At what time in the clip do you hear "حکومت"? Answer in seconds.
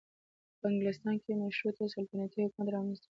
2.45-2.67